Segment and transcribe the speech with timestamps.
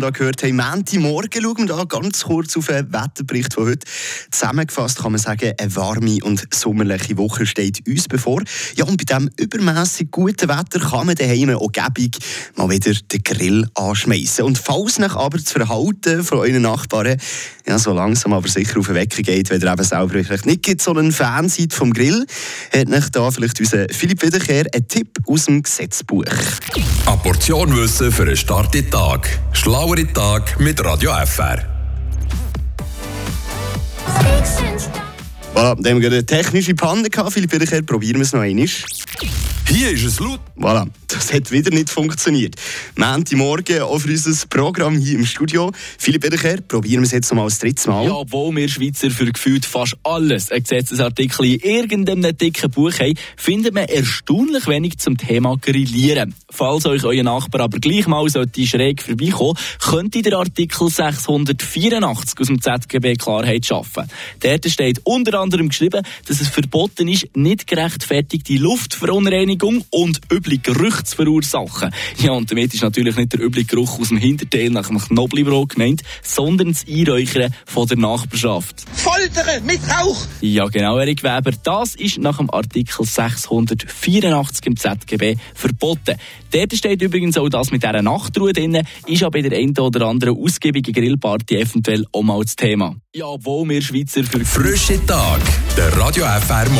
[0.00, 3.86] da gehört haben, Menti Morgen schauen wir da ganz kurz auf den Wetterbericht von heute.
[4.30, 8.42] Zusammengefasst kann man sagen, eine warme und sommerliche Woche steht uns bevor.
[8.76, 12.18] Ja, und bei diesem übermäßig guten Wetter kann man daheim auch gäbig
[12.56, 14.44] mal wieder den Grill anschmeißen.
[14.44, 17.18] Und falls nach aber das Verhalten von euren Nachbarn
[17.66, 20.80] ja, so langsam aber sicher auf den Wecker geht, wenn ihr eben selber vielleicht nicht
[20.82, 22.26] so ein Fan seid vom Grill,
[22.72, 26.24] hat euch da vielleicht unser Philipp Wiederkehr einen Tipp aus dem Gesetzbuch.
[27.06, 29.38] Eine Portion Wissen für einen starken Tag.
[29.90, 31.58] Schlauere Tag mit Radio FR.
[35.52, 37.34] Voilà, dann haben wir eine technische Panne gehabt.
[37.34, 38.68] Wiederkehr, probieren wir es noch einmal.
[39.72, 40.40] Hier ist es laut.
[40.56, 42.56] Voilà, das hat wieder nicht funktioniert.
[42.96, 45.70] Montagmorgen auch für unser Programm hier im Studio.
[45.96, 48.04] Philipp Wiederkehr, probieren wir es jetzt noch mal das dritte Mal.
[48.04, 53.14] Ja, obwohl wir Schweizer für gefühlt fast alles ein Gesetzesartikel in irgendeinem dicken Buch haben,
[53.36, 56.34] findet man erstaunlich wenig zum Thema Grillieren.
[56.50, 62.46] Falls euch euer Nachbar aber gleich mal sollte schräg vorbeikommen, könnte der Artikel 684 aus
[62.48, 64.08] dem ZGB Klarheit schaffen.
[64.40, 71.04] Dort steht unter anderem geschrieben, dass es verboten ist, nicht gerechtfertigte Luftverunreinigung und üble Gerüche
[71.04, 71.90] zu verursachen.
[72.18, 75.70] Ja, und damit ist natürlich nicht der üble Geruch aus dem Hinterteil nach dem Knoblauchbrot
[75.70, 78.84] gemeint, sondern das Einräuchern von der Nachbarschaft.
[78.92, 80.26] Foltere mit Rauch!
[80.40, 81.52] Ja, genau, Erik Weber.
[81.62, 86.16] Das ist nach dem Artikel 684 im ZGB verboten.
[86.50, 90.06] Dort steht übrigens auch das mit dieser Nachtruhe drin, ist aber bei der einen oder
[90.06, 92.96] anderen ausgiebigen Grillparty eventuell auch mal das Thema.
[93.14, 95.40] Ja, obwohl wir Schweizer für Frische Tag.
[95.76, 96.78] Der Radio FR Morgen.